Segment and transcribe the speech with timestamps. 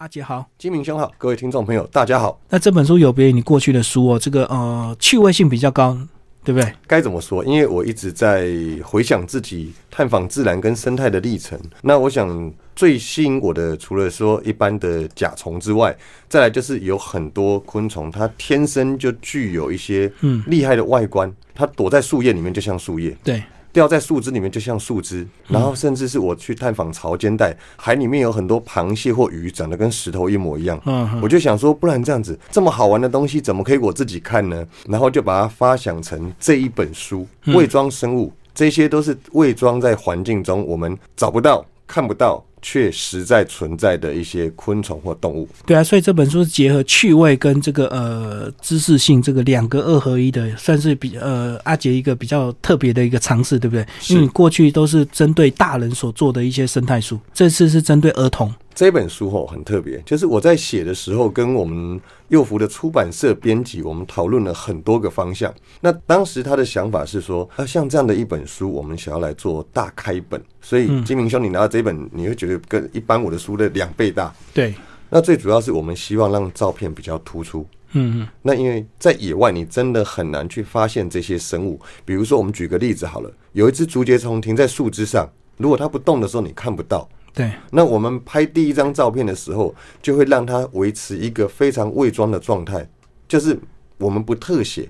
[0.00, 2.40] 阿杰好，金明兄好，各位听众朋友大家好。
[2.48, 5.94] 那这本书有别于你过去的书哦，这个呃趣味性比较高，
[6.42, 6.72] 对不对？
[6.86, 7.44] 该怎么说？
[7.44, 8.48] 因为我一直在
[8.82, 11.60] 回想自己探访自然跟生态的历程。
[11.82, 15.94] 那我想最吸引我的，除了说一般的甲虫之外，
[16.30, 23.14] 再来就是有很多昆虫，它天生就具有一些嗯厉害的外观，它躲在树叶里面就像树叶。
[23.22, 23.42] 对。
[23.72, 30.80] 掉在树枝里面就像树枝，然后甚至是我去探访潮间带，海里面有很多螃蟹或鱼长得跟石头一模一样。
[30.86, 34.66] 嗯，我就想说，不然这样子这么好玩的东西，怎么可以我自己看呢？
[34.86, 42.44] 然后就把它发想成这一本书《伪装生物》，这些都是伪装在环境中我们找不到、看不到。
[42.62, 45.48] 却实在存在的一些昆虫或动物。
[45.66, 53.86] 对啊，所以这本书是结合趣味跟这个呃知识性这个两个二合一的，算是比呃阿杰一个比较特别的一个尝试，对不对？
[54.08, 58.52] 因为你过去都是针对大人所做的一些生态书，这次是针对儿童。
[58.74, 65.52] 这本书吼很特别，就是我在写的时候，跟我们幼福的出版社编辑，我们讨论了很多个方向。
[65.80, 74.32] 那当时他的想法是说，啊，像这样的一本书，我们想要来做大开本，所以金明兄，你拿到这本，你会觉得跟一般我的书的两倍大。
[74.54, 74.74] 对。
[75.12, 77.66] 那最主要是我们希望让照片比较突出。
[77.94, 78.28] 嗯嗯。
[78.42, 81.80] 那因为在野外，你真的很难去发现这些生物。
[82.04, 87.08] 比如说，我们举个例子好了，有一只竹节虫停在树枝上，如果它不动的时候，你看不到。
[87.32, 92.88] 对，那我们拍第一张照片的时候，就会让它维持一个非常伪装的状态，
[93.28, 93.58] 就是
[93.98, 94.88] 我们不特写，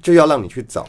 [0.00, 0.88] 就要让你去找，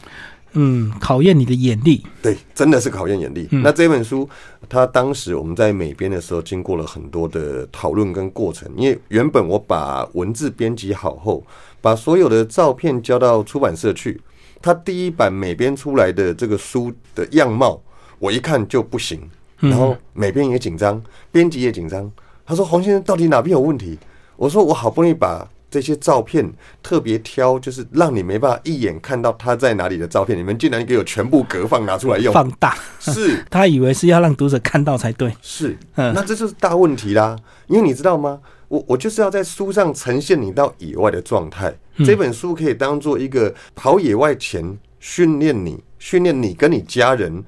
[0.52, 2.02] 嗯，考验你的眼力。
[2.22, 3.46] 对，真的是考验眼力。
[3.50, 4.28] 那这本书，
[4.68, 11.44] 它当时我们在美编的时候，经过了很多的讨论跟过程，因为原本我把文字编辑好后，
[11.82, 14.20] 把所有的照片交到出版社去，
[14.62, 17.82] 它第一版美编出来的这个书的样貌，
[18.18, 19.20] 我一看就不行。
[19.70, 22.10] 然后美编也紧张，编辑也紧张。
[22.46, 23.98] 他说：“洪先生到底哪边有问题？”
[24.36, 26.48] 我说：“我好不容易把这些照片
[26.82, 32.76] 特别挑，就是让你没办法一眼看到他在哪里的照片，你们竟然给我全部格放拿出来用，放大。
[33.00, 35.34] 是 他以为是要让读者看到才对。
[35.40, 37.36] 是，那这就是大问题啦。
[37.66, 38.40] 因为你知道吗？
[38.68, 41.74] 我我就是要在书上呈现你到野外的状态。
[42.04, 47.42] 这本书可以当做一个跑野外前训练你，训练你跟你家人。”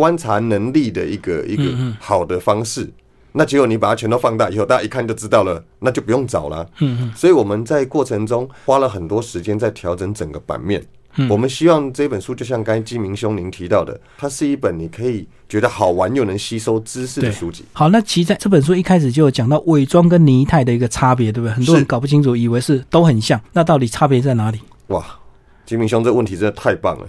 [0.00, 1.64] 观察能力的一个一个
[2.00, 2.90] 好的方式，
[3.32, 6.66] 那结果你把它全都放大以后，大家一看就知道了，那就不用找了。
[6.78, 7.12] 嗯嗯。
[7.14, 10.82] 所以我们在过程中花了很多时间在调整整个版面。
[11.16, 11.28] 嗯。
[11.28, 17.66] 我们希望这本书就像刚才金明兄您提到的，它是一本你可以觉得好玩又能吸收知识的书籍。
[17.74, 21.52] 好，那其实在这本书一开始就有讲到伪装跟泥态的一个差别，对不对？
[21.52, 24.58] 很多人搞不清楚，以为是都很像，那到底差别在哪里？
[24.86, 25.04] 哇，
[25.66, 27.06] 金明兄这问题真的太棒了。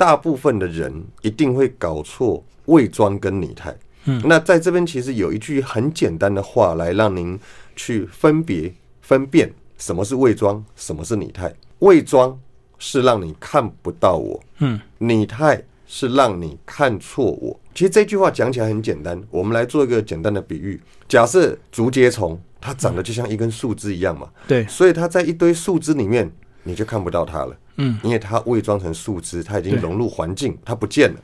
[0.00, 3.76] 大部分的人一定会搞错伪装跟拟态。
[4.06, 7.38] 嗯，那在这边其实有一句很简单的话来让您
[7.76, 8.72] 去分别
[9.02, 11.54] 分辨什么是伪装，什么是拟态。
[11.80, 12.40] 伪装
[12.78, 17.60] 是让你看不到我，嗯，拟态是让你看错我。
[17.74, 20.80] 其实这句话讲起来很简单，我们来做一个简单的比喻。
[21.08, 26.30] 假设竹节虫它长得就像一根树枝一样嘛，对，所以它在一堆树枝里面，
[26.62, 27.56] 你就看不到它了。
[27.76, 31.20] 嗯，因为它伪装成树枝，它已经融入环境，它不见了，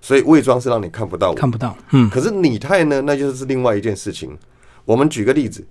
[0.00, 1.76] 所以伪装是让你看不到，看不到。
[1.90, 4.36] 嗯，可是拟态呢，那就是另外一件事情。
[4.84, 5.64] 我们举个例子，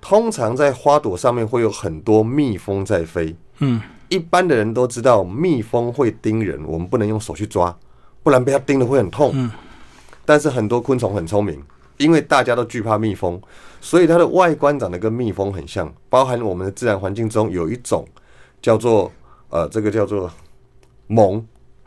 [0.00, 3.36] 通常在花朵上面会有很多蜜蜂在飞。
[3.58, 7.76] 嗯，一般的人都知道蜜蜂会叮人，我们不能用手去抓，
[8.22, 9.30] 不然被它叮的会很痛。
[9.34, 9.50] 嗯，
[10.24, 11.62] 但是很多昆虫很聪明，
[11.98, 13.40] 因为大家都惧怕蜜蜂，
[13.80, 15.92] 所以它的外观长得跟蜜蜂很像。
[16.08, 18.04] 包含我们的自然环境中有一种
[18.60, 19.12] 叫做。
[19.48, 20.28] 呃，这个叫做
[21.06, 21.40] 虻，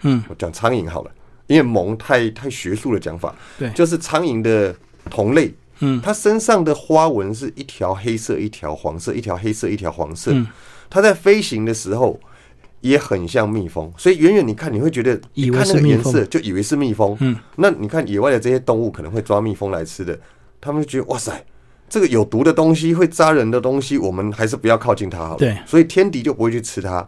[0.04, 1.12] 嗯，我讲苍蝇好了，
[1.46, 4.74] 因为虻太太学术的讲法，对，就是苍蝇的
[5.10, 10.34] 同类，嗯，它身上的花纹是一条黑色，一条黄色，一条黑色，一条黄色，
[10.90, 12.18] 它在飞行的时候
[12.80, 20.18] 也很像蜜蜂，所以远远你看你会觉得，以为是颜色就以为是蜜蜂，嗯，那你看野外的这些动物可能会抓蜜蜂来吃的，
[20.62, 21.46] 他们就觉得哇塞，
[21.90, 27.08] 这个有毒的东西会扎人的东西，我们还是不要靠近它好了，对，所以天敌就不会去吃它。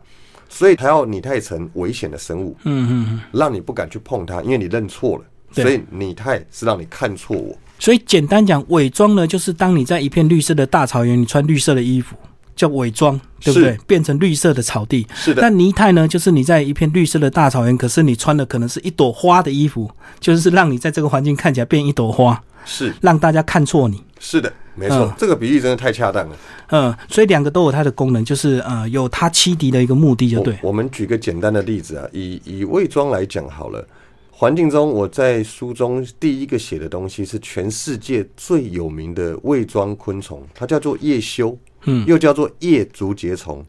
[0.50, 5.24] 所以它要拟态成危险的生物，嗯嗯嗯，让你不敢去碰它，因为你认错了。
[5.54, 7.56] 所以拟态是让你看错我。
[7.80, 12.18] 所以简单讲，伪装呢，就是当你在一片绿色的大草原，你穿绿色的衣服，
[12.54, 13.78] 叫伪装，对不对？
[13.88, 15.08] 变成绿色的草地。
[15.14, 15.42] 是的。
[15.42, 19.90] 那泥态呢，就是你在一片绿色的大草原，可是你穿的可能是一朵花的衣服，
[20.20, 24.04] 就是让你在这个环境看起来变一朵花，是让大家看错你。
[24.20, 24.52] 是的。
[24.74, 26.36] 没错，这个比喻真的太恰当了。
[26.70, 30.58] 嗯，所以两个都有它的功能，就是呃，有它欺敌的一个目的，就对。
[30.62, 33.86] 我们举个简单的例子啊，以以伪装来讲好了，
[34.32, 43.64] 环境中，我在书中第一个写的东西是全世界最有名的伪装昆虫，它叫做叶修，嗯，又叫做叶竹节虫。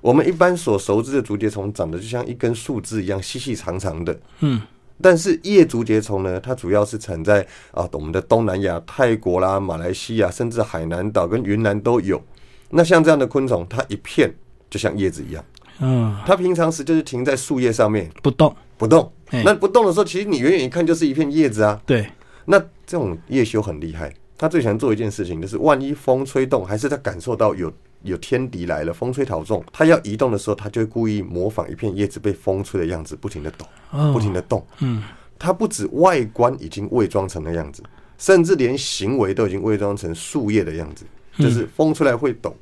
[0.00, 4.62] 我们一般所熟知的竹节虫长得就像一根树枝一样细细长长的，嗯，
[5.00, 12.20] 但是叶竹节虫呢，它主要是产在啊我们的东南亚、泰国啦、马来西亚，甚至海南岛跟云南都有。
[12.70, 14.34] 那像这样的昆虫，它一片
[14.68, 15.44] 就像叶子一样，
[15.80, 18.10] 嗯，它平常时就是停在树叶上面。
[18.22, 19.10] 不动，不动。
[19.30, 21.80] 那不动的时候，其实你远远一看就是一片叶子啊。
[21.86, 22.06] 对，
[22.46, 27.72] 那这种叶修很厉害，他最喜欢做一件事情，就是万一风吹动，还是他感受到有
[28.02, 34.64] 有天敌来了，风吹草动，它要移动的时候，它就会故意模仿一片叶子被风吹的样子，不停的抖，哦不停的动。
[34.80, 35.02] 嗯，
[35.38, 37.82] 它不止外观已经伪装成那样子，
[38.16, 41.04] 甚至连行为都已经伪装成树叶的样子，
[41.38, 42.56] 就是风出来会抖，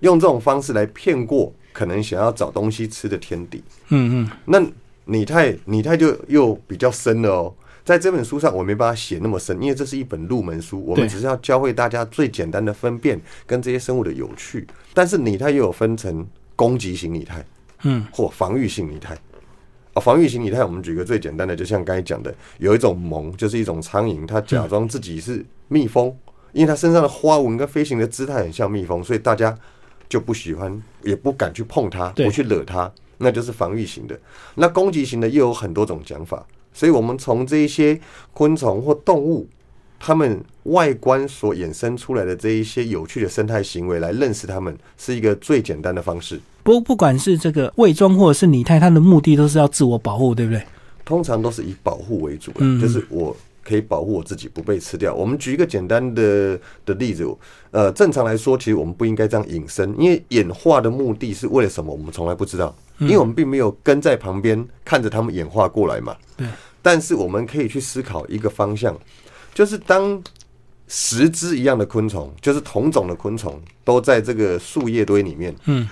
[0.00, 3.62] 用这种方式来骗过可能想要找东西吃的天敌。
[3.88, 4.62] 嗯嗯，那
[5.04, 7.54] 拟态拟态就又比较深了哦。
[7.88, 14.66] 在这本书上，我没办法写那么深，因为这是一本入门书，我们只是要教会大家最简单的分辨跟这些生物的有趣。
[14.92, 17.42] 但是拟态又有分成攻击型拟态，
[17.84, 19.16] 嗯，或防御性拟态。
[19.94, 26.14] 啊，防御型拟态，我们举个最简单的，就像刚才讲的，有一种萌，就是一种苍蝇，它假装自己是蜜蜂，
[26.52, 29.56] 因为它身上的花纹跟飞行的姿态很像蜜蜂，所以大家
[30.10, 34.20] 就不喜欢，也不敢去碰它，不去惹它，那就是防御型的。
[34.56, 36.46] 那攻击型的又有很多种讲法，
[36.78, 37.98] 所以我们从这一些
[38.32, 39.48] 昆虫或动物，
[39.98, 46.38] 它们外观所衍生出来的这一些有趣的生态行为来认识它们，是一个最简单的方式。
[46.62, 50.62] 不不管是这个伪装或者是拟态，它的目的都是要自我保护，对不对？
[51.04, 55.12] 通常都是以保护为主啦，嗯就是我可以保护我自己不被吃掉。
[55.12, 57.26] 我们举一个简单的的例子，
[57.72, 66.14] 呃，正常来说，其实我们不应该这样隐身，因为演化的目的是为了什么，我们从来不知道，因为我们并没有跟在旁边看着他们演化过来嘛。
[66.36, 66.46] 对。
[66.90, 68.98] 但是我们可以去思考一个方向，
[69.52, 70.22] 就是当
[70.86, 75.86] 十只一样的昆虫，就是同种的昆虫，都在这个树叶堆里面，嗯，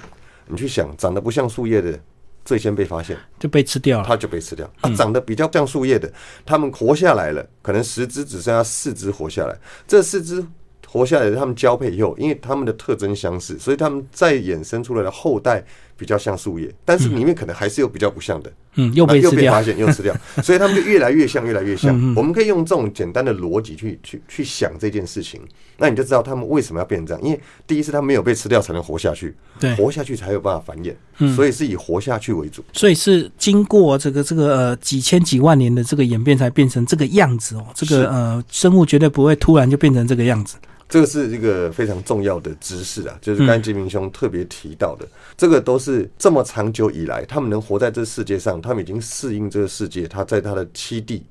[0.46, 2.00] 你去想，长得不像树叶的，
[2.46, 3.14] 最先被发现。
[3.38, 4.06] 就被吃掉了。
[4.08, 4.66] 它就被吃掉。
[4.81, 6.10] 啊，长得比较像树叶的，
[6.46, 9.54] 它们活下来了，可能十只只剩下四只活下来。
[9.87, 10.42] 这四只
[10.87, 15.62] 活下来的，它们交配以后，因为它们的特征相似，所以它们再衍生出来的后代
[15.94, 18.56] 比较像树叶，但是里面可能还是有比较不像的，嗯，
[18.94, 19.62] 又那被又被发。
[19.62, 20.14] 现又吃掉，
[20.44, 22.14] 所以它们就越来越像，越来越像嗯嗯。
[22.14, 25.40] 我们可以用这种简单的逻辑去去去想这件事情，
[25.78, 27.23] 那你就知道它们为什么要变成这样。
[27.23, 32.62] 因为第一是它没有被吃掉才能活下去，对，活下去才有办法繁衍，嗯所以是以活下去为主。
[32.73, 37.67] 所以是经过这个这个呃几千几万年的这个演变，才变成这个样子哦。
[37.75, 40.56] 这是个呃生物绝对不会突然就变成这个样子。
[40.88, 45.06] 这个是一个非常重要的知识啊，就是甘吉明兄特别提到的，
[45.37, 51.25] 这个都是这么长久以来，他们能活在这世界上，他们已经适应这个世界，他在他的栖地，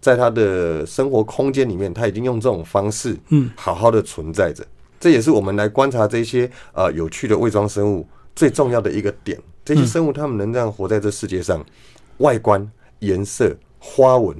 [0.00, 4.64] 在他的生活空间里面，他已经用这种方式，嗯，好好的存在着。
[4.98, 9.38] 这也是我们来观察这些呃有趣的伪装生物最重要的一个点。
[9.64, 11.64] 这些生物他们能这样活在这世界上，
[12.18, 12.66] 外观、
[13.00, 14.36] 颜色、花纹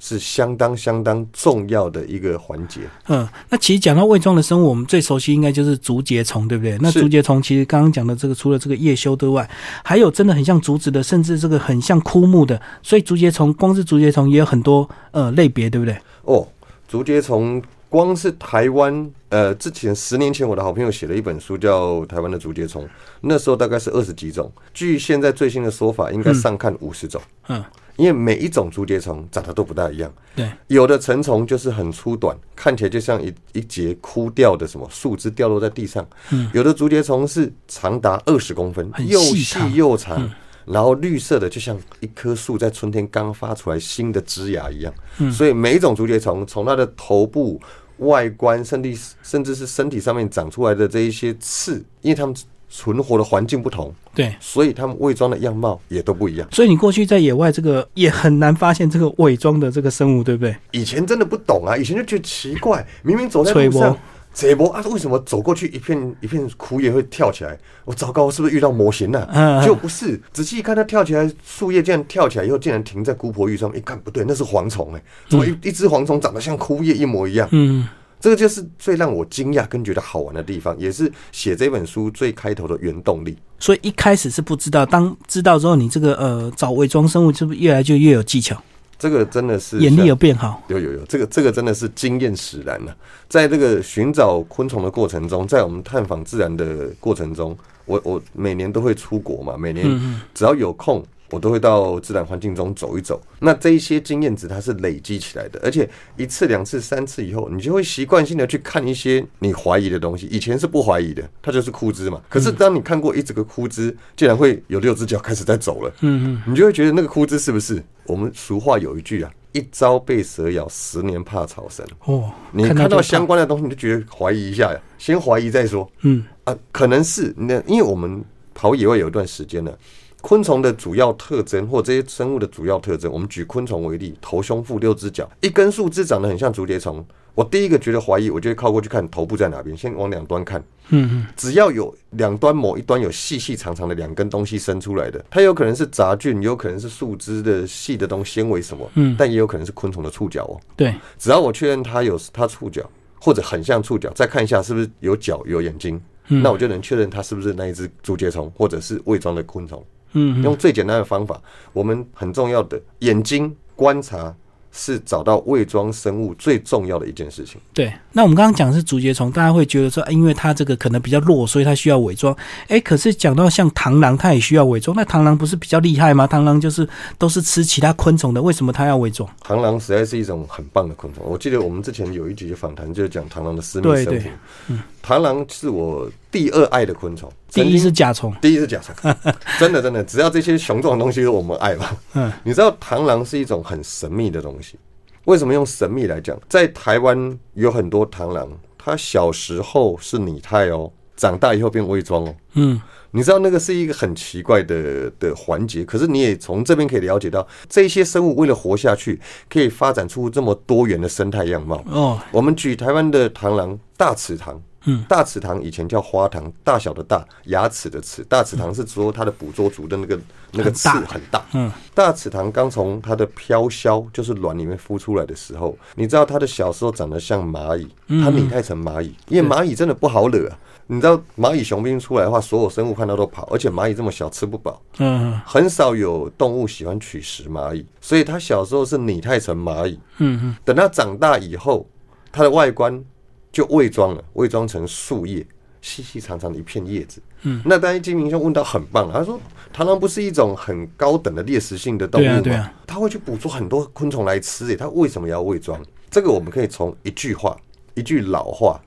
[0.00, 2.80] 是相当相当重要的一个环节。
[3.06, 6.76] 嗯，那其实讲到伪装的生物，我们最熟悉应该就是竹节虫，对不对？
[6.80, 9.48] 那竹节虫其实刚刚讲的这个，除了这个叶修之外，
[9.84, 12.60] 还有真的很像竹子的，甚至这个很像枯木的。
[12.82, 15.96] 所以竹节虫光是竹节虫也有很多呃类别，对不对？
[16.22, 16.48] 哦，
[16.88, 22.84] 竹节虫光是台湾，呃，之前十年前我的好朋友写了一本书叫《台湾的竹节虫》，
[23.20, 27.20] 那时候大概是二十几种，据现在最新的说法，应该上看五十种。
[27.48, 27.62] 嗯，
[28.00, 36.50] 因为每一种竹节虫长得都不大一样，对，有的成虫就是很粗短，看起来就像一一节枯掉的什么树枝掉落在地上；嗯。
[36.54, 40.26] 有的竹节虫是长达二十公分，很又细又长，
[40.64, 44.90] 然后绿色的，就像一棵树在春天刚发出来新的枝芽一样。
[45.18, 45.30] 嗯。
[45.30, 47.60] 所以每一种竹节虫从它的头部、
[47.98, 52.34] 外观，甚至甚至是身体上面长出来的这一些刺，因为它们
[52.70, 54.34] 存活的环境不同，对。
[54.40, 56.48] 所以他们伪装的样貌也都不一样。
[56.52, 60.56] 所以你过去在野外这个也很难发现这个伪装的这个生物，对不对？
[60.70, 63.98] 以前真的不懂啊，以前就觉得奇怪， 明明走在吹波路上，
[64.32, 67.58] 这波啊，为什么走过去一片一片枯叶会跳起来？
[67.84, 73.78] 我糟糕，是不是遇到模型了、 嗯嗯结果不是，仔细一看，它跳起来，树叶竟然跳起来以后，竟然停在姑婆玉上面。
[73.78, 77.48] 一看不对，那是蝗虫哎，怎么一一只蝗虫长得像枯叶一模一样？
[77.50, 77.88] 嗯，
[78.20, 83.36] 这个就是最让我惊讶跟觉得好玩的地方，也是写这本书最开头的原动力。
[83.58, 88.62] 所以一开始是不知道，当知道之后，你这个呃找伪装生物是不是越来就越有技巧，
[88.98, 90.62] 这个真的是眼力有变好？
[90.68, 92.92] 有有有，这个这个真的是经验使然呐、
[93.28, 103.20] 在这个寻找昆虫的过程中，在我们探访自然的过程中，我我每年都会出国嘛，每年嗯只要有空我都会到自然环境中走一走。
[103.38, 110.26] 那这一些经验值它是累积起来的，而且一次、两次、三次以后，你就会习惯性的去看一些你怀疑的东西。
[110.26, 112.20] 以前是不怀疑的，它就是枯枝嘛。
[112.28, 117.82] 可是当你看过一整个枯枝，竟然会有六只脚开始在走了，嗯嗯，你就会觉得那个枯枝是不是？
[118.06, 121.86] 我们俗话有一句啊，一朝被蛇咬，十年怕草绳。
[122.04, 125.88] 哦，你看到相关的东西，你就觉得怀疑一下呀，先怀疑再说。
[126.00, 129.78] 嗯啊，可能是那，因为我们跑野外有一段时间了。
[130.20, 137.04] 昆虫的主要特征，或这些生物的主要特征，我们举昆虫为例，头、胸、腹六只脚，一根树枝长得很像竹节虫。
[137.34, 140.62] 我第一个觉得怀疑，我就会靠过去看头部在哪边，先往两端看。
[140.88, 150.60] 嗯嗯，只要有两端某一端有细细长长的两根东西伸出来的，它有可能是杂菌，有可能是树枝的细的东西纤维什么，嗯，但也有可能是昆虫的触角哦。
[150.76, 152.82] 对，只要我确认它有它触角，
[153.20, 159.82] 或者很像触角，再看一下是不是有脚有眼睛，那我就能确认它是不是那一只竹节虫，或者是伪装的昆虫。
[160.12, 161.40] 嗯，用最简单的方法，
[161.72, 164.34] 我们很重要的眼睛观察。
[164.72, 167.60] 是找到伪装生物最重要的一件事情。
[167.74, 172.32] 对，那我们刚刚讲的是竹节虫，大家会觉得说，因为它这个可能比较弱，所以它需要伪装。
[172.68, 174.96] 哎，可是讲到像螳螂，它也需要伪装。
[174.96, 176.24] 那螳螂不是比较厉害吗？
[176.24, 176.88] 螳螂就是
[177.18, 179.28] 都是吃其他昆虫的，为什么它要伪装？
[179.44, 181.24] 螳螂实在是一种很棒的昆虫。
[181.26, 184.30] 我记得我们之前有一集访谈，就是讲螳螂的私密生活。
[184.68, 187.28] 嗯，螳螂是我第二爱的昆虫。
[187.52, 188.94] 第一是甲虫，第一是甲虫，
[189.58, 191.96] 真的真的，只要这些雄壮的东西，我们爱吧。
[192.14, 194.78] 嗯，你知道螳螂是一种很神秘的东西。
[195.24, 196.38] 为什么用神秘来讲？
[196.48, 202.34] 在台湾有很多螳螂，它小时候是拟态哦，长大以后变伪装哦。
[202.54, 202.80] 嗯，
[203.10, 205.84] 你知道那个是一个很奇怪的的环节。
[205.84, 211.84] 可是你也从这边可以了解到，这些生物为了活下去，可以发展出这么多元的生态样貌。
[211.86, 214.56] 哦，我们举台湾的螳螂大齿螳。
[214.84, 220.18] 嗯，大齿螳以前叫花塘，大小的大，牙齿的齿，大齿螳是说它的捕捉足的那个
[220.52, 221.44] 那个刺很大。
[221.52, 227.88] 嗯，大齿螳刚从它的飘销，就是卵里面孵出来的时候，你知道它的小时候长得像蚂蚁，
[228.22, 230.48] 它拟态成蚂蚁，因为蚂蚁真的不好惹。
[230.48, 230.58] 啊。
[230.92, 240.00] 你知道蚂蚁雄兵出来的话，所有生物看到都跑，而且蚂蚁这么小吃不饱，嗯，很少有动物喜欢取食蚂蚁，所以它小时候是拟态成蚂蚁。
[240.18, 241.86] 嗯嗯，等它长大以后，
[242.32, 243.04] 它的外观。
[243.52, 245.46] 就伪装了，伪装成树叶，
[245.80, 247.20] 细细长长的一片叶子。
[247.42, 249.40] 嗯，那当然金明兄问到很棒，他说
[249.74, 252.40] 螳螂不是一种很高等的猎食性的动物吗？
[252.40, 255.80] 对啊，他会去捕捉很多昆虫来吃，诶，他为什么要伪装？
[256.10, 257.56] 这个我们可以从一句话，
[257.94, 258.80] 一句老话：“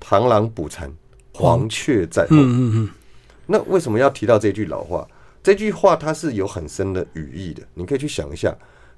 [0.00, 0.92] 螳螂捕蝉，
[1.32, 2.90] 黄雀在后。”嗯嗯嗯。
[3.46, 5.06] 那为什么要提到这句老话？
[5.42, 8.56] 这句话它是有很深的语义的，你可以去想一下。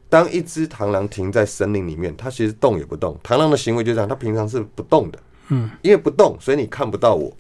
[0.08, 3.18] 当一只螳螂停在森林里面，它其实动也不动。
[3.25, 5.18] 螳螂的行为就这样，它平常是不动的。
[5.49, 7.37] 嗯，因为不动，所以你看不到我。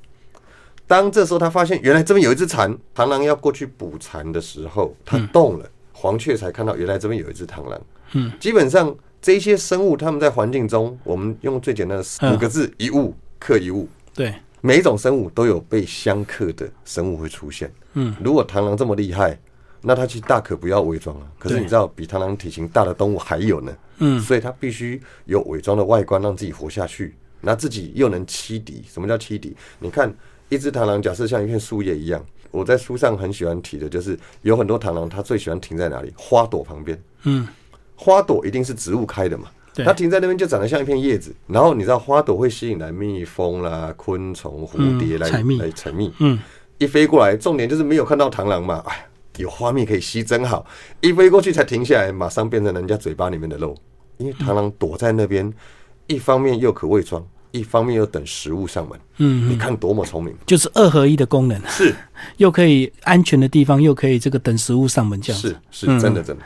[0.86, 7.80] 当这时候它发现原来这边有一只蝉，螳螂要过去捕蝉的时候，它动了，黄雀才看到原来这边有一只螳螂。
[8.12, 13.88] 嗯，基本上这些生物，它们在环境中，我们用最简单的五个字：一物克一物。
[14.12, 17.72] 对，每一种生物都有被相克的生物会出现。
[17.92, 19.38] 嗯，如果螳螂这么厉害。
[19.86, 28.82] 那它其实大可不要伪装啊，可是你知道比螳螂体型大的动物还有呢，嗯，所以它必须有伪装的外观让自己活下去，那自己又能欺敌。
[28.90, 29.54] 什么叫欺敌？
[29.78, 30.10] 你看
[30.48, 36.10] 一只螳螂，假设像一片树叶一样，我在书上很喜欢提的就是有很多螳螂，它最喜欢停在哪里？
[36.16, 37.46] 花朵旁边，嗯，
[37.94, 46.38] 花朵一定是植物开的嘛，它停在那边就长得像一片叶子，然后你知道花朵会吸引来蜜蜂啦、昆虫、蝴蝶来来采蜜，嗯，
[46.78, 49.06] 一飞过来，重点就是没有看到螳螂嘛，哎。
[49.38, 50.64] 有花蜜可以吸，真好！
[51.00, 53.76] 一飞过去才停下来，马上变成人家嘴巴里面的肉。
[54.18, 55.52] 因为螳螂躲在那边，
[56.06, 58.98] 一方面又可伪装，一方面又等食物上门。
[59.16, 61.60] 嗯，你看多么聪明，就是二合一的功能。
[61.66, 61.92] 是，
[62.38, 65.42] 又可以安全的地方，又可以这个等食物上门这样。
[65.42, 66.44] 是，是真的，真的。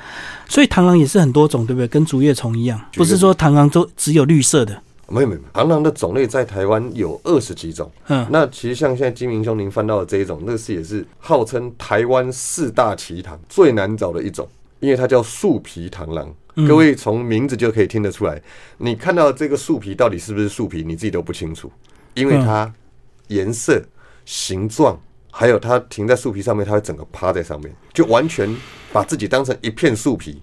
[0.49, 1.87] 所以螳螂也是很多种，对不对？
[1.87, 4.83] 跟竹叶虫一样，不是说螳螂都只有绿色的。
[5.08, 7.90] 没有没有，螳螂的种类在台湾有二十几种。
[8.08, 14.46] 嗯，那其实像现在金明兄您翻到的这一种，那是也是号称台湾四大奇螳最难找的一种，
[14.80, 16.32] 因为它叫树皮螳螂。
[16.66, 18.42] 各位从名字就可以听得出来，
[18.78, 21.70] 你看到这个树皮到底是不是树皮，你自己都不清楚，
[22.14, 22.72] 因为它
[23.28, 23.80] 颜色、
[24.24, 25.00] 形状，
[25.30, 28.52] 还有它停在树皮上面，它会整个趴在上面，就完全
[28.92, 30.42] 把自己当成一片树皮。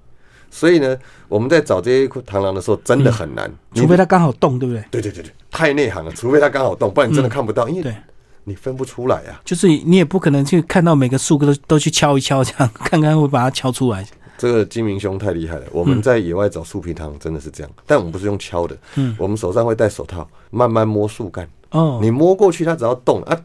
[0.50, 0.98] 所以呢，
[1.28, 4.84] 我们在找这些螳螂的时候，真的很难，除非它刚好动，对不对？
[4.92, 7.96] 对对对对，太内行了，除非它刚好动，不然你真的看不到，因为
[8.44, 9.42] 你分不出来啊。
[9.44, 14.06] 就是你也不可能去看到每个树都都去敲一敲，这样看看会把它敲出来。
[14.38, 21.48] 这个金明兄太厉害了，我们在野外找树皮螳真的是这样，但我们不是用敲的，嗯，我们手上会戴手套，慢慢摸树干。
[21.72, 23.38] 哦，你摸过去，它只要动啊。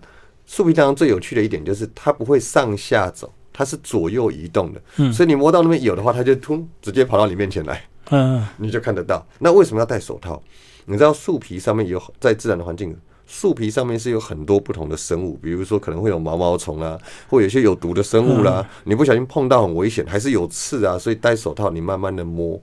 [0.46, 3.32] 树皮螳螂最有趣的一点就是它不会上下走。
[3.60, 9.22] 它是左右移动的，嗯所以你摸到那边有的话，它就突直接跑到你面前来，嗯你就看得到。
[9.38, 10.42] 那为什么要戴手套？
[10.86, 16.98] 你知道树皮上面有在自然的环境，树皮上面是有很多不同的生物，比如说可能会有毛毛虫啊，
[17.28, 22.58] 或有些有毒的生物啦，你不小心碰到很危险，还是有刺啊，所以戴手套你慢慢的摸。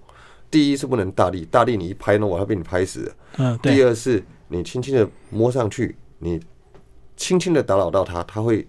[0.50, 3.12] 第一是不能大力，大力你一拍呢，我要被你拍死了。
[3.38, 6.40] 嗯，第，二是你轻轻的摸上去，你
[7.16, 8.68] 轻轻的打扰到它，它会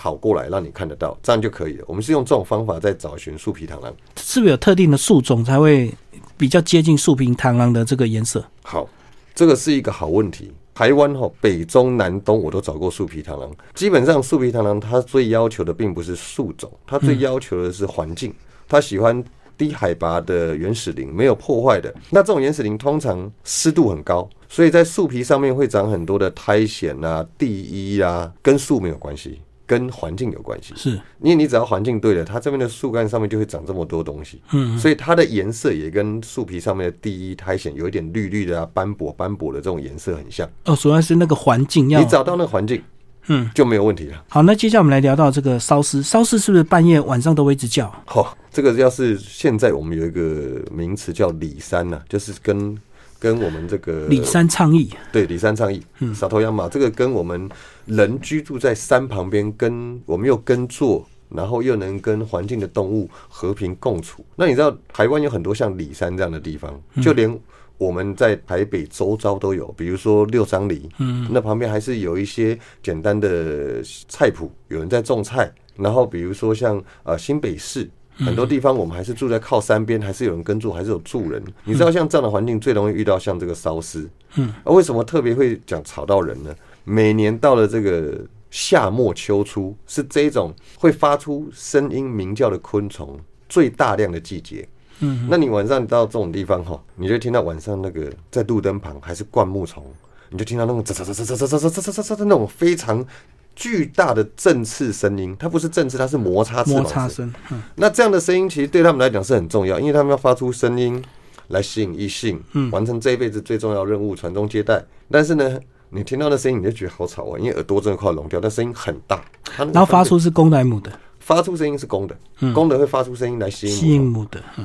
[0.00, 1.84] 跑过来让你看得到，这样就可以了。
[1.86, 3.94] 我们是用这种方法在找寻树皮螳螂。
[4.16, 5.92] 是不是有特定的树种才会
[6.38, 8.42] 比较接近树皮螳螂的这个颜色？
[8.62, 8.88] 好，
[9.34, 10.50] 这个是一个好问题。
[10.72, 18.32] 台湾哈北中南东我都找过树皮螳螂，基本上树皮螳螂它最要求的并不是树种，它最要求的是环境，
[18.66, 19.22] 它喜欢。
[19.60, 29.38] 低海拔的原始林没有破坏的，那这种原始林通常湿度很高，所以在树皮上面会长很多的苔藓啊、地衣啊，跟树没有关系，
[29.70, 30.74] 跟环境有关系。
[30.74, 40.48] 是，因为你只要环境对了，它这边的树干上面就会长这么多东西，嗯，所以它的颜色也跟树皮上面的第一苔藓有一点绿绿的啊、斑驳斑驳的这种颜色很像。
[40.64, 42.82] 哦，主要是那个环境要你找到那个环境，
[43.28, 44.24] 嗯，就没有问题了。
[44.28, 44.42] 好。
[44.42, 47.94] 那接下来我们来聊到这个烧尸，烧尸是不是半夜晚上都会一直叫？
[48.06, 52.76] 好、这个要是现在我们有一个名词叫里山呐、就是跟
[53.20, 55.82] 跟我们这个里山倡议，对里山倡议，
[56.14, 57.46] 沙头亚马这个跟我们
[57.84, 64.24] 人居住在山旁边，跟我们又耕作，然后又能跟环境的动物和平共处。
[64.34, 67.38] 那你知道台湾有很多像里山这样的地方，就连
[67.76, 75.52] 我们在台北周遭都有，比如说六张里，嗯，那旁边还是有一些简单的菜谱，有人在种菜。
[75.76, 77.86] 然后比如说像呃新北市。
[78.24, 81.42] 很多地方我们还是住在靠山边，还是有人耕作，还是有住人。
[81.64, 86.54] 你知道像这样的环境最容易遇到像这个烧尸，嗯，啊，为什么特别会讲吵到人呢？
[86.84, 94.68] 每年到了这个夏末秋初，是这种会发出声音鸣叫的昆虫最大量的季节。
[95.00, 99.84] 嗯，那你晚上到这种地方哈，你就听到晚上那个在路灯旁还是灌木丛，
[100.28, 103.04] 你就听到那种啧啧啧啧啧啧啧啧啧啧啧那种非常
[103.54, 105.36] 巨大的振翅声音。
[105.38, 106.82] 它不是振翅，它是摩擦摩。
[106.84, 111.02] 擦声，嗯那这样的声音其实对他们来讲是很重要，因为他们要发出声音
[111.48, 114.82] 来吸引异性，嗯完成这一辈子最重要任务，传宗接代。
[115.10, 115.58] 但是呢，
[115.90, 119.22] 你听到的声音你就觉得好吵啊，因为耳朵真的快要聋掉，但声音很大，
[119.56, 120.92] 然后发出是公的母的？
[121.18, 123.94] 发出声音是公的，嗯公的会发出声音来吸吸引吸。
[123.94, 124.64] 引母的，嗯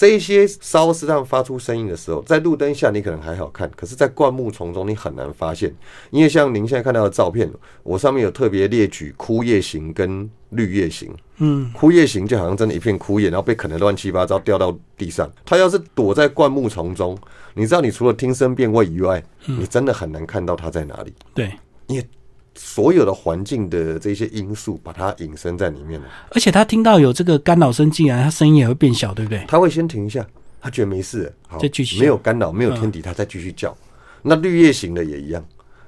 [0.00, 5.70] 这一些烧尸他们发出声音的时候，在路灯下你可能还好看，可是，在灌木丛中你很难发现，
[6.10, 7.46] 因为像您现在看到的照片，
[7.82, 11.14] 我上面有特别列举枯叶型跟绿叶型。
[11.36, 15.30] 嗯，枯叶型就好像真的一片枯叶，然后被啃得乱七八糟，掉到地上。
[15.44, 17.14] 它要是躲在灌木丛中，
[17.52, 21.52] 你知道，你除了听声辨位以外，你真的很难看到它在哪里，对。
[21.88, 22.08] 因为
[22.62, 26.06] 所有的环境的这些因素把它隐身在里面了。
[26.32, 29.42] 而且他听到有这个干扰声进来，他声音也会变小，对不对？
[29.48, 30.24] 他会先停一下，
[30.60, 33.74] 他觉得没事了，好再继续，没有干扰，没有天敌，他再继续叫。
[34.20, 35.42] 那绿叶型的也一样。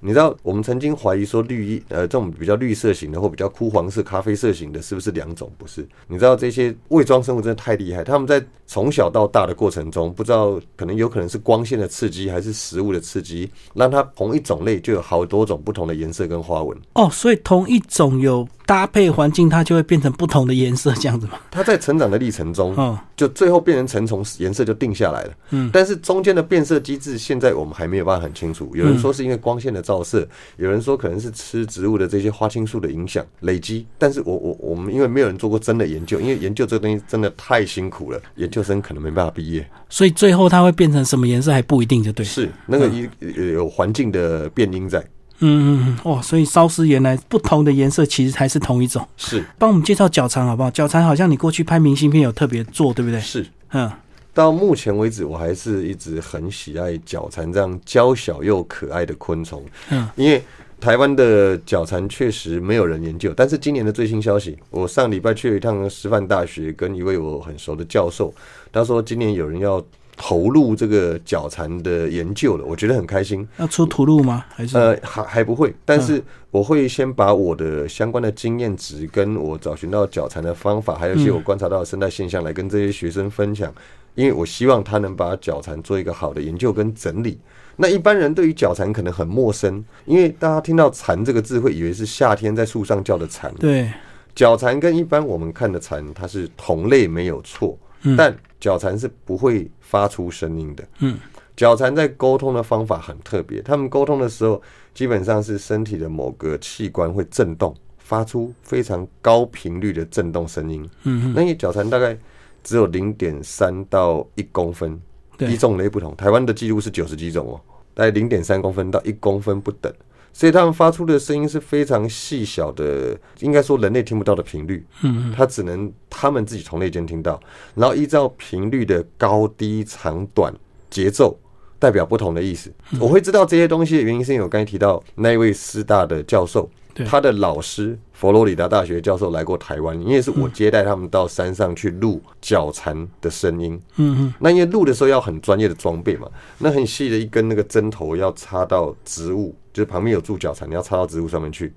[0.04, 5.48] 你知道，我们曾经怀疑说绿衣呃这种比较绿色型的或比较枯黄色、咖啡色型的，是不是两种？
[5.56, 5.86] 不是。
[6.08, 16.76] 你知道这些伪装生物真的太厉害，他们在从小到大的过程中，不知道可能有可能是光线的刺激，还是食物的刺激，让它同一种类就有好多种不同的颜色跟花纹。
[16.94, 21.32] 哦，所以同一种有搭配环境，它就会变成不同的颜色，这样子嘛？
[21.50, 25.34] 它在成长的历程中，哦，就最后变成成虫，颜色就定下来了。
[25.50, 28.70] 嗯但是中间的变色机制，现在我们还没有办法很清楚。
[28.74, 33.84] 有人说是因为光线的照射，有人说可能是吃植物的这些花青素的影响累积。
[33.98, 39.68] 但是我我我们因为没有人做过真的研究，因为研究这个东西真的太辛苦了，研究生可能没办法毕业。
[39.90, 42.24] 所以最后它会变成什么颜色还不一定，就对。
[42.24, 43.06] 是那个一
[43.52, 45.04] 有环境的变因在，
[45.42, 49.06] 嗯嗯嗯，哇，所以烧尸原来不同的颜色其实还是同一种。
[49.16, 50.70] 是帮我们介绍脚长好不好？
[50.70, 53.20] 脚长好像你过去拍明信片有特别做，对不对？
[53.20, 53.44] 是。
[53.72, 53.90] 嗯，
[54.32, 59.62] 到目前为止，我还是一直很喜爱角蝉这样娇小又可爱的昆虫。
[59.90, 60.42] 嗯，因为
[60.80, 68.32] 台湾的角蝉确实没有人研究，但是今年的最新消息，我上礼拜去了一趟师范大学，跟一位我很熟的教授，
[68.72, 69.82] 他说今年有人要
[70.16, 73.46] 投入这个角蝉的研究了，我觉得很开心。
[73.56, 74.44] 要出图录吗？
[74.54, 74.76] 还是？
[74.78, 83.72] 呃，还还不会，但是我会先把我的相关的经验值，跟我找寻到脚蝉的方法，还有一些我观察到的生态现象，来跟这些学生分享。
[84.14, 87.38] 因为我希望他能把脚蝉做一个好的研究跟整理。
[87.76, 93.50] 那一般人对于脚蝉可能很陌生，因为大家听到“蝉”这个字，会以为是夏天在树上叫的蝉。
[93.54, 93.90] 对，
[94.34, 100.84] 角蝉跟一般我们看的蝉，它是同类没有错，嗯但角蝉是不会发出声音的。
[101.00, 101.18] 嗯，
[101.56, 104.62] 脚蝉在沟通的方法很特别，他们沟通的时候，
[104.94, 110.88] 基本上是身体的某个器官会震动，发出非常高频率的震动声音。
[111.02, 112.16] 嗯那因为角蝉大概
[112.62, 114.96] 只有零点三到一公分，
[115.36, 116.14] 对一种类不同。
[116.14, 117.60] 台湾的记录是九十几种哦，
[117.94, 119.92] 大概零点三公分到一公分不等，
[120.32, 124.84] 所以他们发出的声音是非常细小的，应该说人类听不到的频率。
[125.02, 127.38] 嗯嗯，它只能他们自己同类间听到，
[127.74, 130.52] 然后依照频率的高低、长短、
[130.88, 131.38] 节奏，
[131.78, 132.72] 代表不同的意思。
[132.92, 136.68] 嗯我会知道这些东西的原因，是因为我刚才提到那一位师大的教授，
[137.06, 143.80] 他的老师佛罗里达大学教授来过台湾，因为是我接待他们到山上去录脚蝉的声音。
[143.96, 151.72] 嗯嗯，那因为录的时候要很专业的装备嘛，那很细的一根那个针头要插到植物，就是旁边有住脚蝉，你要插到植物上面去，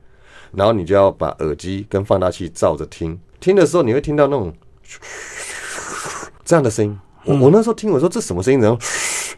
[0.51, 4.53] 然后你就要把耳机跟放大器照着听，听的时候你会听到那种
[6.43, 6.99] 这样的声音。
[7.23, 8.61] 我我那时候听我说这什么声音？
[8.61, 8.77] 然后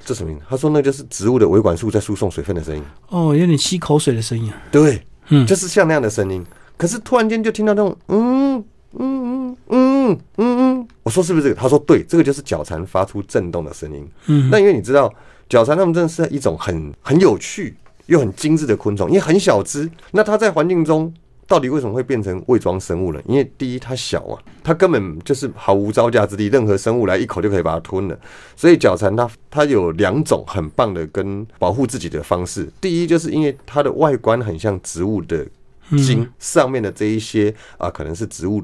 [0.04, 0.38] 这什么音？
[0.50, 2.84] 他说那就是植物的维管束在输送水分的声音。
[3.08, 4.58] 哦，有点吸口水的声音啊。
[4.72, 6.46] 对，嗯就是像那样的声音。
[6.76, 8.56] 可是突然间就听到那种嗯
[9.00, 11.56] 嗯嗯嗯嗯嗯，我说是不是这个？
[11.60, 14.08] 他说对，这个就是脚蝉发出震动的声音。
[14.26, 15.14] 嗯，那因为你知道，
[15.48, 17.76] 脚蝉它们真的是一种很很有趣
[18.08, 21.14] 又很精致的昆虫，因为很小只，那它在环境中。
[21.50, 23.22] 到底为什么会变成伪装生物呢？
[23.26, 28.20] 因为第一，它小啊，它根本就是毫无招架之力，任何生物来一口就可以把它吞了。
[28.54, 32.70] 所以角蝉它它有两种很棒的跟保护自己的方式。
[32.82, 35.48] 第一，就是因为它的外观很像植物的
[35.92, 38.62] 茎上面的这一些啊，可能是植物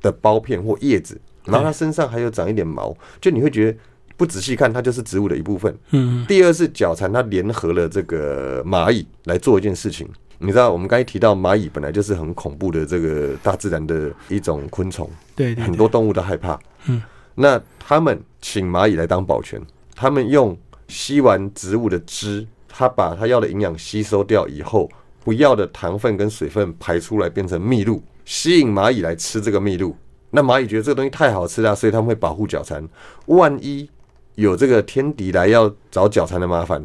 [0.00, 3.78] 的苞片或叶子，然后它身上还有长一点毛，就你会觉得
[4.16, 5.76] 不仔细看它就是植物的一部分。
[5.90, 10.08] 嗯第二是角蝉，它联合了这个蚂蚁来做一件事情。
[10.38, 16.58] 你知道，我们刚才提到蚂蚁本来就是很恐怖的这个大自然的一种昆虫，对对，很多动物都害怕。
[16.86, 17.00] 嗯，
[17.36, 19.60] 那他们请蚂蚁来当保全，
[19.94, 24.90] 他们用吸完植物的汁，它把它要的营养吸收掉以后，
[25.22, 29.94] 不要的糖分跟水分排出来变成蜜露，吸引蚂蚁来吃这个蜜露。
[30.30, 32.82] 那蚂蚁觉得这个东西太好吃了，所以他们会保护角蝉。
[33.26, 33.88] 万一
[34.34, 36.82] 有这个天敌来要找脚蝉的麻烦，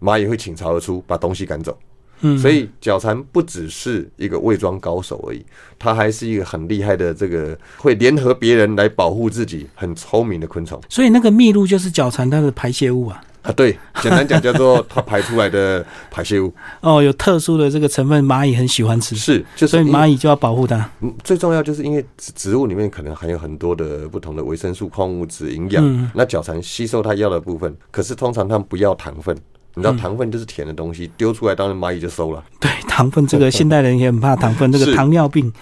[0.00, 1.76] 蚂蚁会倾巢而出，把东西赶走。
[2.22, 5.44] 嗯，所以脚蝉不只是一个伪装高手而已，
[5.78, 13.22] 它还是一个很厉害的这个会联合别人来保护自己、很聪明的昆虫所以那个蜜露就是脚蝉它的排泄物啊。
[13.46, 13.52] 啊。
[13.52, 20.76] 对，简单讲叫做它 排出来的排泄物哦，有特殊的这个成分，蚂蚁很喜欢吃，是，就是所以蚂蚁就要保护它。
[21.00, 29.36] 嗯最重要就是因为植植物里面可能含有很多的不同的维生素、矿物质、营养，嗯那角蚕吸收它要的部分，可是通常它们不要糖分。
[29.78, 32.42] 你嗯知道糖分就是甜的东西，丢出来当然蚂蚁就收了。
[32.58, 35.52] 对，糖分这个现代人也很怕糖分，这个糖尿病，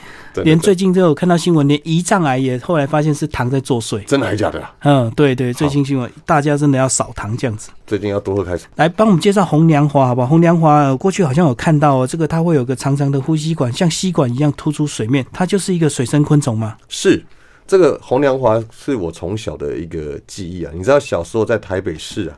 [0.44, 4.04] 连最近都有看到新闻，连胰脏癌也后来发现是糖在作祟。
[4.04, 4.72] 真的还假的啊？
[4.84, 7.70] 嗯，对对，最新新闻，大家真的要少糖这样子。
[7.88, 8.68] 最近要多喝开水。
[8.76, 10.28] 来帮我们介绍红娘花，好不好？
[10.28, 16.76] 红娘花呃过去好像有看到哦，这个它会有个长长的呼吸管，像吸管一样突出水面，它就是一个水生昆虫嘛。
[16.88, 17.20] 是
[17.66, 20.70] 这个红娘华是我从小的一个记忆啊。
[20.72, 22.36] 你知道小时候在台北市啊，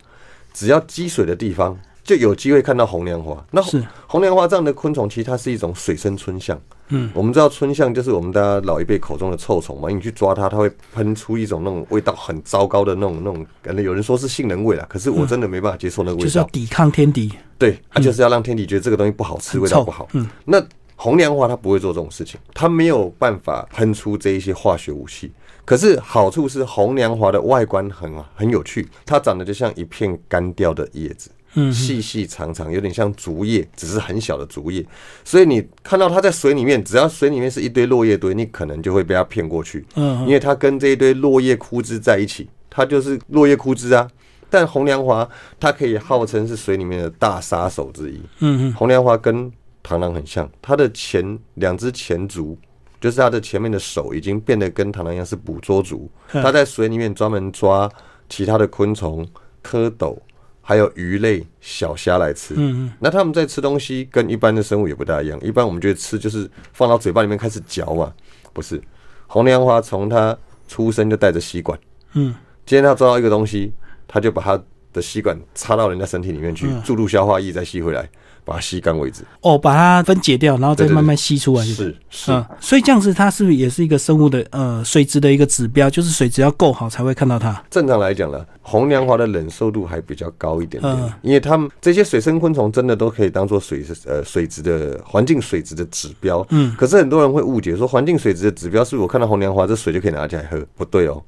[0.56, 3.44] 只要积水的地方就有机会看到红娘花。
[3.50, 6.58] 那是红娘花这样的昆虫，其实它是一种水生春象。
[6.88, 16.24] 嗯，我们知道春象就是我们大家老一辈口中的臭虫嘛，你去抓它，它会喷出一种那种味道很糟糕的那种那种，可能有人说是杏仁味啦，可是我真的没办法接受那个味道。
[16.24, 20.08] 就是要抵抗天敌，对，它就是要让天敌觉得这个东西不好吃，味道不好。
[20.14, 20.64] 嗯，那
[20.94, 25.30] 红娘花它不会做这种事情，它没有办法喷出这一些化学武器。
[25.66, 34.86] 可是好处是红娘华的外观很很有趣，它长得就像一片干掉的叶子，嗯细细长长，有点像竹叶，只是很小的竹叶。
[35.24, 44.08] 所以你看到它在水里面，只要水里面是一堆落叶堆，你可能就会被它骗过去，嗯因为它跟这一堆落叶枯枝在一起，它就是落叶枯枝啊。
[44.48, 48.20] 但红娘华它可以号称是水里面的大杀手之一。
[48.38, 49.50] 嗯嗯，红娘华跟
[49.82, 52.56] 螳螂很像，它的前两只前足，
[53.00, 56.10] 就是它的前面的手已经变得跟螳螂一样是捕捉足。
[56.32, 57.90] 嗯它在水里面专门抓
[58.28, 59.26] 其他的昆虫、
[59.62, 60.16] 蝌蚪，
[60.60, 62.54] 还有鱼类、小虾来吃。
[62.98, 65.38] 那他们在吃东西跟一般的生物也不大一样。
[65.40, 68.12] 一般我们觉得吃就是放到嘴巴里面开始嚼嘛，
[68.52, 68.80] 不是。
[69.28, 70.36] 红娘花从它
[70.68, 71.78] 出生就带着吸管，
[72.14, 73.72] 嗯，今天它抓到一个东西，
[74.08, 74.60] 它就把它
[74.92, 78.08] 的吸管插到人家身体里面去，嗯注入消化液再吸回来，
[78.46, 79.24] 把它吸干为止。
[79.40, 85.90] 哦，把它分解掉，然后再慢慢吸出来，不是是，嗯，所以这样子它是不是也是一个生物的呃水质的一个指标？
[85.90, 87.60] 就是水质要够好才会看到它。
[87.68, 96.46] 正常来讲呢，红娘华的忍受度还比较高一点点，嗯因为它们这些水生昆虫真的都可以当做水呃水质的环境水质的指标。
[96.50, 100.64] 嗯，可是很多人会误解说环境水质的指标是我看到红娘华这水就可以拿起来喝？
[100.76, 101.20] 不对哦。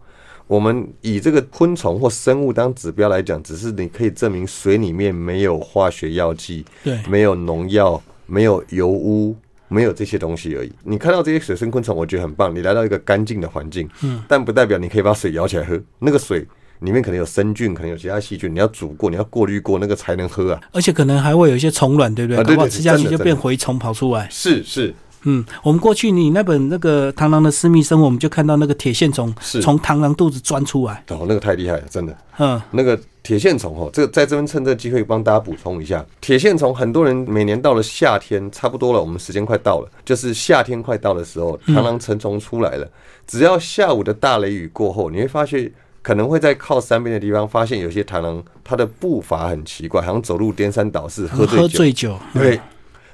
[0.49, 9.37] 我们以这个昆虫或生物当指标来讲，只是你可以证明水里面没有化学药剂，对，没有农药，没有油污，
[9.69, 10.73] 没有这些东西而已。
[10.83, 12.55] 你看到这些水生昆虫，我觉得很棒。
[12.55, 15.79] 你来到一个干净的环境，嗯，但不代表你可以把水舀起来喝。
[15.99, 16.47] 那个水
[16.81, 20.61] 里面可能有生菌，可能有其他细菌，你要煮过，你要过滤过，那个才能喝啊。
[20.73, 22.41] 而且可能还会有一些虫卵，对不对？
[22.41, 24.27] 啊对对吃下去就变蛔虫跑出来。
[24.31, 31.05] 是是嗯，我们过去你那本那个螳螂的私密生活，我们就看到那个铁线虫是从螳螂肚子钻出来。
[31.09, 32.17] 哦，那个太厉害了，真的。
[32.39, 42.89] 嗯，那个铁线虫哦，这个在这边趁这个机会帮大家补充一下，铁线虫很多人每年到了夏天，差不多了，我们时间快到了，就是夏天快到的时候，螳螂成虫出来了。
[43.27, 52.19] 只要下午的大雷雨过后，你会发现可能会在靠山边的地方发现有些螳螂，它的步伐很奇怪，好像走路颠三倒四，喝醉喝酒，醉酒。
[52.33, 52.61] 对，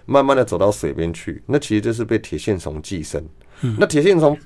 [0.07, 3.25] 慢慢的走到水边去，那其实就是被铁线虫寄生。
[3.79, 4.37] 那铁线虫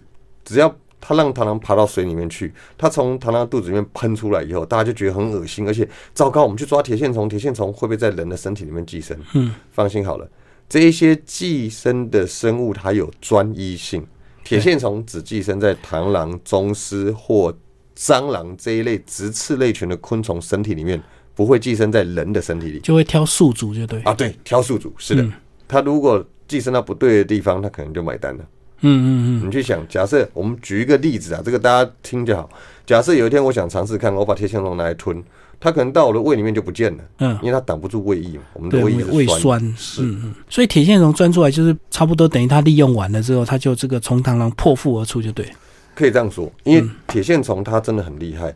[0.44, 9.16] 只要它让螳螂爬到水里面去，它从螳螂肚子里面喷出来以后，大家就觉得很恶心，而且糟糕，我们去抓铁线虫，铁线虫会不会在人的身体里面寄生？
[9.34, 10.28] 嗯，放心好了，
[10.68, 14.06] 这一些寄生的生物它有专一性，
[14.44, 17.56] 铁线虫只寄生在螳螂、宗狮或
[17.96, 21.02] 蟑螂这一类直刺类群的昆虫身体里面，
[21.34, 22.80] 不会寄生在人的身体里。
[22.80, 24.00] 就会挑宿主，就对。
[24.02, 25.26] 啊，对，挑宿主是的，
[25.68, 28.44] 他如果寄生到不对的地方，他可能就买单了。
[28.80, 29.08] 嗯嗯
[29.42, 32.48] 嗯你去想，假设我们举一个例子啊，这个大家听就好。
[32.86, 35.22] 假设有一天我想尝试看，我把铁线虫拿来吞，
[35.60, 38.44] 它可能到我的胃里面就不见了，嗯因为它挡不住胃液嘛。
[38.54, 45.46] 我们的对，胃胃胃液酸，是嗯嗯，所以铁线虫钻出来就是差不多等于它利用完了之后，它就这个从螳螂破腹而出，就对。
[45.94, 48.54] 可以这样说，因为铁线虫它真的很厉害。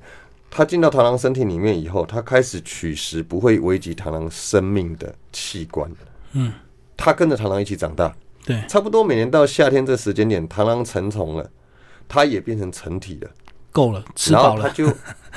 [0.48, 5.90] 它进到螳螂身体里面以后，它开始取食不会危及螳螂生命的器官。
[6.34, 6.52] 嗯，
[6.96, 11.50] 它跟着螳螂一起长大，对，差不多每年到夏天这时间点，螳螂成虫了，
[12.06, 13.30] 它也变成成体了，
[13.72, 14.70] 够了，吃然饱了。
[14.70, 14.92] 就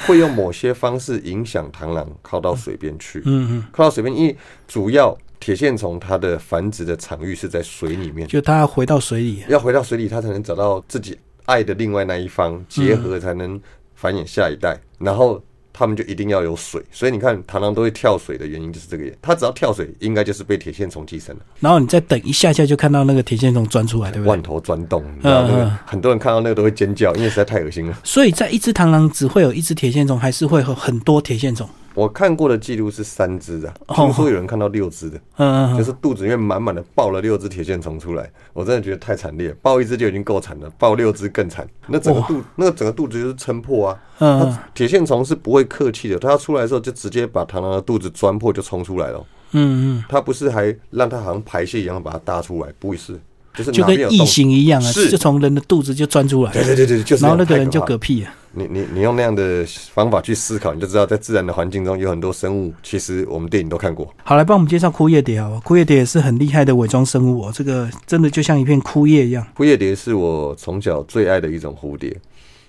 [0.05, 4.37] 会用某些方式影响螳螂靠到水边去，嗯嗯，靠到水边，因为
[4.67, 9.43] 主要铁线虫它的繁殖的场域是在水里面，就它要回到水里。
[9.47, 13.59] 要回到水里，它才能找到自己爱的另外那一方，结合才能
[13.95, 15.41] 繁衍下一代，然后。
[15.77, 19.19] 它们就一定要有水，所以你看螳螂都会跳水的原因就是这个原因。
[19.21, 21.41] 它只要跳水，应该就是被铁线虫寄生了。
[21.59, 24.41] 然后你再等一下下，就看到那个铁线虫钻出来，对不对万？
[24.41, 27.99] 头钻洞，你知道那个嗯嗯很多人看到那个都会尖叫，因为实在太恶心了。
[28.05, 31.67] 所以在一只螳螂只会有一只铁线虫，还是会有很多铁线虫？
[31.95, 38.29] 我看过的记录是三只的，哦听说有人看到六只的，嗯就是肚子里面满满的爆了六只铁线虫出来。
[38.53, 41.67] 我真的觉得太惨烈，爆一只就已经够惨了，爆六只更惨。
[41.87, 43.99] 那整个肚，那个整个肚子就是撑破啊。
[44.19, 49.25] 嗯铁线虫是不会客气的，它要出来的时候就直接把螳螂的肚子钻破就冲出来了。
[49.51, 53.17] 嗯嗯它不是还让它好像排泄一样把它搭出来，不会是，
[53.57, 54.25] 就是嗯，就跟异。
[54.25, 57.37] 形一样啊，是就从人的肚子就钻出来，对对对对，就是然后。
[57.37, 58.29] 那个人就嗝屁了。
[58.53, 59.63] 你你你用那样的
[59.93, 64.11] 方法去思考，你就知道在自然的环境中有很多生物，其实我们电影都看过。
[64.23, 65.61] 好，来帮我们介绍枯叶蝶啊？
[65.63, 69.45] 枯叶蝶也是很厉害的伪装生物哦，这个真的就像一片枯叶一样。
[69.55, 72.09] 枯叶蝶是我从小最爱的一种蝴蝶，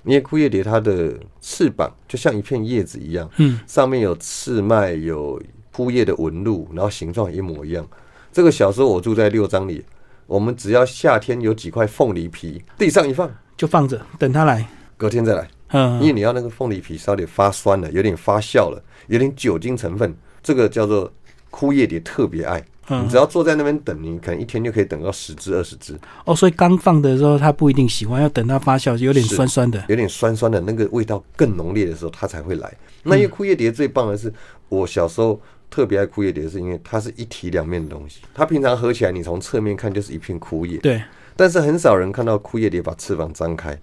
[0.04, 5.40] 因为枯叶蝶它的翅膀就像一片叶子一样，嗯，上面有刺脉，有
[5.72, 7.86] 枯叶的纹路，然后形状一模一样。
[8.32, 9.82] 这个小时候我住在六张里，
[10.26, 14.66] 我们只要夏天有几块凤梨皮，地上一放，就放着等它来。
[14.96, 21.12] 隔天再来，嗯因为你要那个凤梨皮稍微发酸了，有点发酵了，有点酒精成分，这个叫做
[21.50, 22.58] 枯叶蝶特别爱。
[22.88, 29.84] 嗯你只要坐在那边等，你可能一天就可以等到十只、二十只，哦，所以刚放的时候它不一定喜欢，要等它发酵，有点酸酸的。
[29.88, 32.72] 有点酸酸的那个味道更浓烈的时候，它才会来。
[33.02, 34.32] 那因为枯叶蝶最棒的是，
[34.68, 38.20] 我小时候特别爱枯叶蝶，是因为它是一体两面的东西。
[38.34, 41.02] 它平常合起来，你从侧面看就是一片枯叶，对，
[41.36, 43.78] 但是很少人看到枯叶蝶把翅膀张开。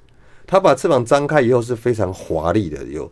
[0.46, 3.10] 它把翅膀张开以后是非常华丽的，有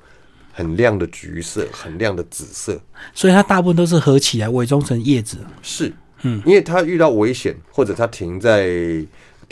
[0.51, 2.79] 很亮的橘色、很亮的紫色。
[3.13, 5.37] 所以它大部分都是合起来伪装成叶子。
[5.61, 5.91] 是，
[6.23, 8.69] 嗯，因为它遇到危险，或者它停在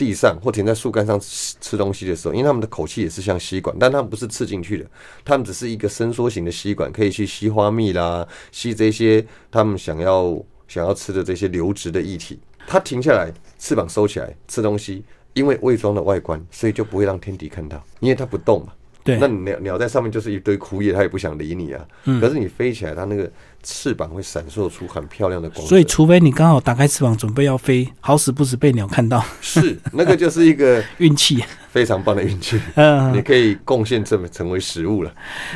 [0.00, 4.86] 地上或停在树干上吃吃东西的时候，因为它们的口气也是像吸管，但它们不是刺进去的，
[5.22, 12.40] 它们只是一个伸缩型的吸管，可以去吸花蜜啦，吸这些它们想要想要吃的这些流质的液体。
[12.66, 18.72] 它停下来，翅膀收起来吃东西，因为伪装的外观，所以就不会让天敌看到，因为它不动嘛。
[19.02, 21.88] 对，那你鸟鸟在上面就是一堆枯叶，它也不想理你啊。
[22.04, 23.30] 嗯可是你飞起来，它那个
[23.62, 25.66] 翅膀会闪烁出很漂亮的光。
[25.66, 31.42] 所以除非你刚好打开翅膀准备要飞，好死不死被鸟看到，是那个就是一个 运气。
[31.70, 35.12] 非常棒的运气，嗯，你可以贡献这成为食物了。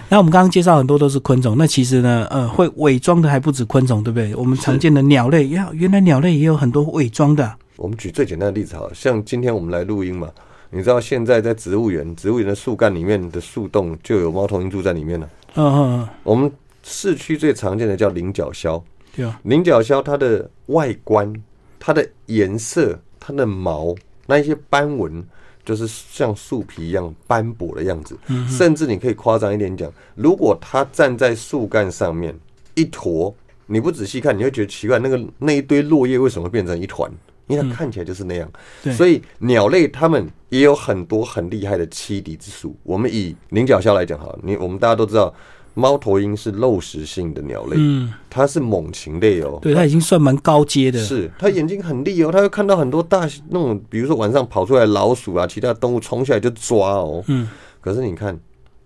[0.08, 4.32] 那我们刚刚介绍很多都是昆虫，那其实呢，呃，会伪装的还不止昆虫，对不对？
[4.36, 7.58] 我们常见的鸟类，呀，原来鸟类也有很多伪装的啊。
[7.74, 10.28] 我们举最简单的例子好了，像今天我们来录音嘛，
[10.70, 15.28] 你知道现在在植物园，植物园的树干里面的树洞就有猫头鹰住在里面了。
[15.56, 16.48] 嗯嗯嗯，我们
[16.84, 18.82] 市区最常见的叫菱角鸮，
[19.16, 21.32] 对啊，菱角鸮它的外观、
[21.80, 23.94] 它的颜色、它的毛
[24.26, 25.24] 那一些斑纹，
[25.64, 28.18] 就是像树皮一样斑驳的样子。
[28.48, 32.38] 甚至你可以夸张一点讲，如果它站在树干上面
[32.74, 33.34] 一坨，
[33.66, 37.10] 你不仔细看，你会觉得奇怪，那个那一堆落叶为什么变成一团？
[37.46, 38.50] 因为它看起来就是那样。
[38.94, 42.76] 所以鸟类它们也有很多很厉害的栖敌之术。
[42.82, 45.34] 我们以菱角鸮来讲哈，你我们大家都知道。
[45.74, 51.02] 猫头鹰是肉食性的鸟类，嗯，它是猛禽类哦，对，它已经算蛮高阶的。
[51.02, 57.24] 是，它眼睛很利哦，它会看到很多大那种，比如说晚上跑出来老鼠啊，其他动物冲下来就抓哦。
[57.26, 57.48] 嗯，
[57.80, 58.38] 可是你看，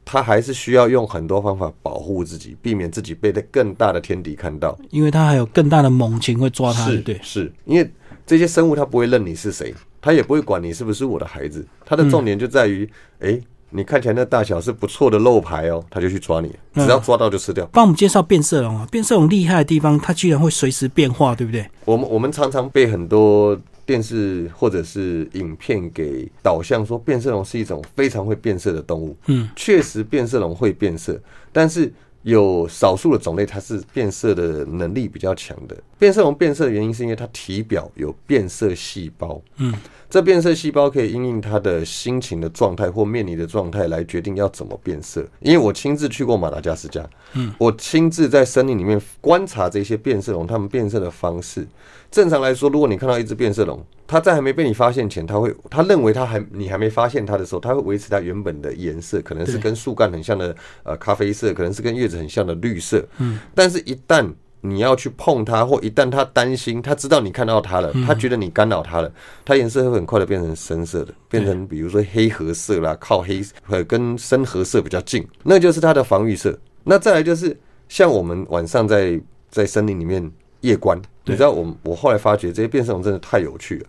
[0.04, 4.78] 它还是需要用很多方法保护自己，避免自己被更大的天敌看到。
[4.88, 7.90] 因为它还有更大的猛禽会抓它，对，是因为
[8.26, 12.88] 这些生物它不会认你是谁，它也不会管你是不是我的孩子，它的重点就在于，
[13.20, 13.38] 哎。
[13.70, 17.68] 你看起来那大小是不错的肉排哦，他就去抓你，只要抓到就吃掉。
[17.72, 21.68] 帮我们介绍变色龙啊，变色龙厉害的地方，它居然会随时变化，对不对？
[21.84, 29.16] 我们我们常常被很多电视或者是影片给导向说，变色龙是一种非常会变色的动物。
[29.26, 31.20] 嗯，确实变色龙会变色，
[31.52, 35.76] 但是有少数的种类它是变色的能力比较强的。
[35.98, 39.40] 变色龙变色的原因是因为它体表有变色细胞。
[39.56, 39.74] 嗯。
[40.10, 45.26] 这变色细胞可以因应它的心情的状态或面临的状态来决定要怎么变色。
[45.40, 51.66] 因为我亲自去过马达加斯加，嗯，我亲自在森林里面观察这些变色龙它们变色的方式。
[52.10, 64.26] 正常来说，如果你看到一只变色龙，它在还没被你发现前，它会，它认为它还你还没发现它的时候，它会维持它原本的颜色，可能是跟树干很像的呃咖啡色，可能是跟叶子很像的绿色，嗯，但是一旦
[64.62, 69.12] 你要去碰它，或一旦它担心，它知道你看到它了，它觉得你干扰它了，
[69.44, 76.58] 它颜色会很快的变成深色的，变成比如说黑褐色啦，靠黑呃跟深褐色比较近，那就是它的防御色。
[76.84, 77.54] 那再来就是
[77.88, 80.28] 像我们晚上在在森林里面
[80.60, 83.86] 夜观，你知道我我后来发觉这些变色龙真的太有趣了，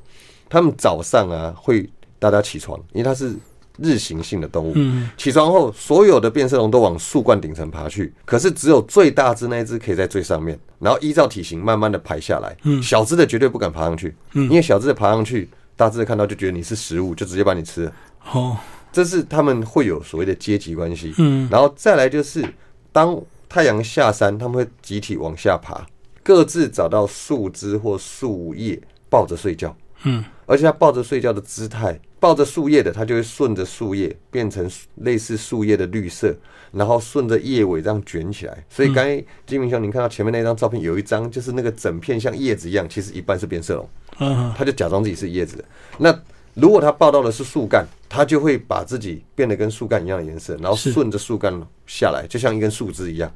[0.50, 3.36] 他们早上啊会大家起床，因为它是。
[3.82, 4.76] 日行性的动物，
[5.16, 12.54] 起床后，所有的变色龙都往树冠顶层爬去，可是只有最大只那一只可以在最上面，然后依照体型慢慢的排下来。
[12.84, 17.94] 小只的绝对不敢爬上去，因为小只的爬上去，大只的看到就觉得你是食物，就直接把你吃了。
[18.34, 18.58] 哦，
[18.92, 21.14] 这是他们会有所谓的阶级关系。
[21.18, 22.44] 嗯，然后再来就是，
[22.92, 25.88] 当太阳下山，他们会集体往下爬，
[26.30, 29.76] 各自找到树枝或树叶抱着睡觉。
[30.04, 32.00] 嗯，而且他抱着睡觉的姿态。
[32.20, 36.36] 抱着树叶的，他就会顺着树叶变成类似树叶的绿色，
[36.72, 38.64] 然后顺着叶尾这样卷起来。
[38.70, 43.90] 所以刚才金明兄，您看到前面那张照片，有一张就是那个整片像叶子一样，其实一半是变色龙。
[44.20, 45.64] 嗯，他就假装自己是叶子。
[45.98, 46.14] 那
[46.54, 53.32] 如果他抱到的是树干，他就会把自己变得跟树干一样的颜色，然后顺着树干下来，就像一根树枝一样。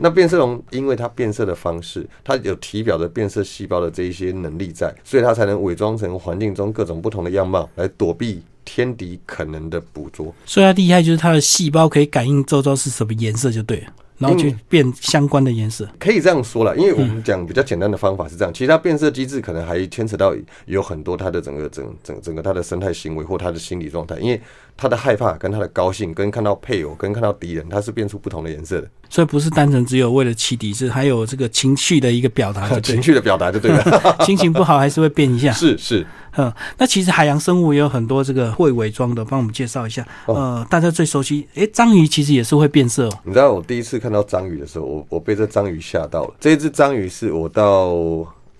[0.00, 10.34] 那变色龙因为它变色的方式，它有体表的变色细胞的这一些能力在，所以它才能伪装成环境中各种不同的样貌，来躲避天敌可能的捕捉。
[10.44, 13.86] 所以它厉害就是它的细胞可以感应周遭是什么颜色就对了。
[14.20, 20.36] 然后去变相关的颜色，可以这样说了，因为我们讲比较简单的方法是这样，其实它变色机制可能还牵扯到
[20.66, 24.38] 有很多它的整个整整整个它的生态行为或它的心理状态，因为
[24.80, 36.06] 它的害怕跟他的高兴跟看到配偶跟看到敌人，他是变出不同的颜色的，所以不是单纯只有为了欺敌，是还有这个情绪的一个表达， 情绪的表达就对了， 心情不好还是会变一下， 是是。
[36.36, 40.06] 嗯，那其实海洋生物也有很多这个会伪装的，帮我们介绍一下。
[40.26, 43.06] 呃，大家最熟悉，哎，章鱼其实也是会变色。
[43.08, 46.34] 哦你知道我第一次看到章鱼的时候，我我被这章鱼吓到了。
[46.40, 47.92] 这一只章鱼是我到，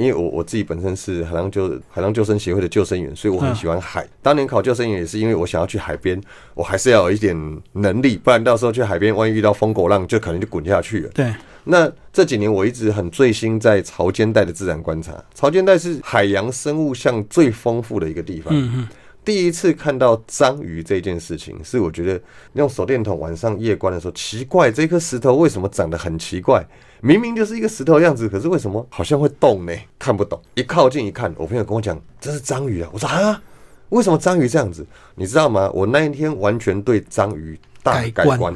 [0.00, 4.08] 因为我我自己本身是海浪救海浪救生协会的救生员，所以我很喜欢海。
[4.22, 6.20] 当年考救生员也是因为我想要去海边，
[6.54, 7.36] 我还是要有一点
[7.72, 11.10] 能力，不然到时候去海边，万一遇到风狗浪，就可能就滚下去了。
[11.14, 11.32] 对。
[11.64, 15.12] 那这几年我一直很醉心在潮间带的自然观察。
[15.34, 18.54] 潮间带是海洋生物相最丰富的一个地方。
[18.56, 18.88] 嗯嗯。
[19.24, 22.20] 第一次看到章鱼这件事情，是我觉得
[22.54, 26.64] 用手电筒晚上夜观的时候，奇怪，这颗石头为什么长得很奇怪？
[27.00, 29.72] 明明就是一个石头样子，可是为什么好像会动呢？
[29.98, 30.40] 看不懂。
[30.54, 32.90] 一靠近一看，我朋友跟我讲这是章鱼啊。
[32.92, 33.42] 我说啊，
[33.90, 34.87] 为什么章鱼这样子？
[35.14, 35.70] 你知道吗？
[35.72, 37.59] 我那一天完全对章鱼。
[37.83, 38.54] 大改观，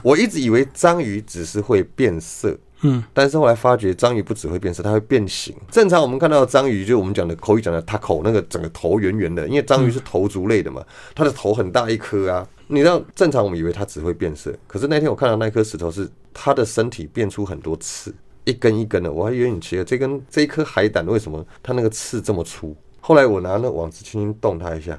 [0.00, 5.54] 我一直以为章鱼只是会变色，嗯，但是后来发觉章鱼不只会变色，它会变形。
[5.70, 12.46] 正常我们看到章鱼，就我们讲的口语讲的，它口那个整个头圆圆的，因为章鱼是头足类的嘛，它的头很大一颗啊。
[12.68, 18.14] 你知道，正常我们以为它只会变色，可是那天我看到那颗石头是它的身体变出很多刺，
[18.44, 22.74] 一根一根的，我还以为你奇怪，这根这一颗海胆为什么它那个刺这么粗？
[23.00, 24.98] 后来我拿那网子轻轻动它一下。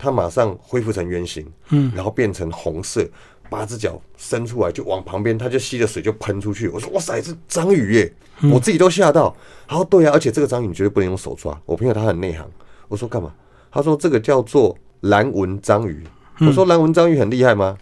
[0.00, 3.04] 它马上恢复成圆形，嗯，然后变成红色，
[3.50, 6.68] 八只脚伸出来就往旁边，它就吸着水就喷出去。
[6.68, 8.12] 我说哇塞，是章鱼耶！
[8.52, 9.34] 我自己都吓到。
[9.66, 11.58] 他说对呀，而且这个章鱼你绝对不能用手抓。
[11.66, 12.48] 我朋友他很内行，
[12.88, 13.32] 我说干嘛？
[13.70, 16.02] 他说这个叫做蓝纹章鱼。
[16.40, 17.76] 我说蓝纹章鱼很厉害吗？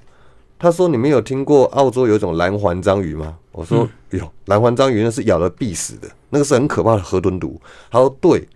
[0.59, 3.37] 他说你没有听过澳洲有一种蓝环章鱼吗？
[3.53, 7.61] 我说有，蓝环章鱼那是咬了必死的，那个是很可怕的河豚毒。
[7.91, 8.49] 他说对，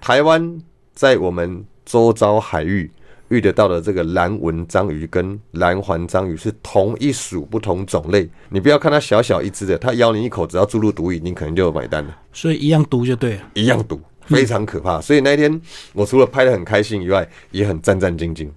[0.00, 0.60] 台湾
[0.94, 2.88] 在我们周遭海域
[3.30, 8.28] 遇得到的这个蓝纹章鱼跟蓝环章鱼是同一属不同种类。
[8.48, 12.16] 你不要看它小小一只的，它咬你一口，只要注入毒液，你可能就买单了。
[12.32, 15.00] 所以一样毒就对了，一样毒，非常可怕。
[15.00, 15.60] 所以那一天
[15.92, 18.48] 我除了拍的很开心以外，也很战战兢兢。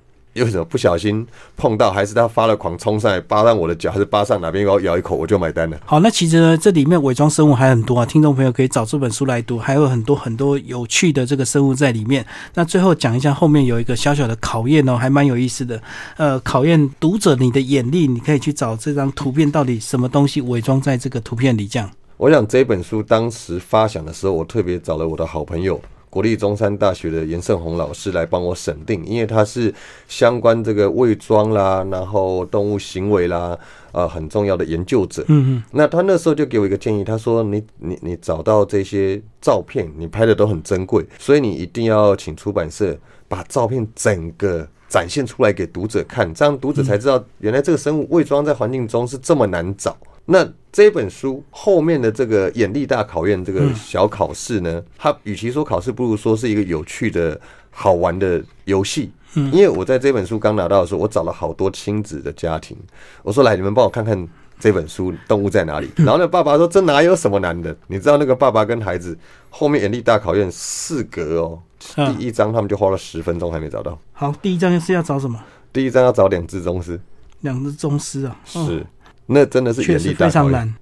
[0.42, 1.26] 为什么不小心
[1.56, 5.78] 碰到，还是他发了狂冲上来扒上我的脚，还是扒上哪边我咬一口我就买单了？
[5.86, 12.26] 好，那其实呢，这里面伪装生物还很多啊，听众朋友可以找这本书来读，还有很多很多有趣的这个生物在里面。
[12.56, 15.82] 那最后讲一下，后面有一个小小的考验哦，还蛮有意思的。
[16.18, 21.68] 呃，考验读者你的眼力，你可以去找这张图片到底什么东西伪装在这个图片里。
[21.68, 25.80] 这样，我想这本书当时发想的时候，我特别找了我的好朋友。
[26.14, 29.74] 国立中山大学的严胜宏老师来帮我审定，因为他是
[30.08, 33.58] 相关这个伪装啦，然后动物行为啦，
[33.92, 35.24] 呃，很重要的研究者。
[35.28, 35.64] 嗯嗯。
[35.72, 42.96] 那他那时候就给我一个建议，他说：“你你你找到这些照片，你拍的都很珍贵，所以你一定要请出版社
[43.28, 59.12] 把照片整个展现出来给读者看，这样读者才知道原来这个生物伪装在环境中是这么难找。”那这本书后面的这个眼力大考验这个小考试呢，它与其说考试，不如说是一个有趣的好玩的游戏。
[59.36, 62.78] 嗯，因为我在这本书刚拿到的时候，我找了好多亲子的家庭，
[63.22, 64.28] 我说来，你们帮我看看
[64.60, 65.90] 这本书动物在哪里。
[65.98, 67.76] 然后呢，爸爸说这哪有什么难的？
[67.88, 69.18] 你知道那个爸爸跟孩子
[69.50, 71.60] 后面眼力大考验四格哦，
[71.96, 74.00] 第一章他们就花了十分钟还没找到。
[74.14, 75.38] 好，第一章是要找什么？
[75.74, 77.00] 第一章要找两只宗师。
[77.42, 78.40] 两只宗师啊？
[78.46, 78.86] 是。
[79.26, 80.28] 那真的是眼力大。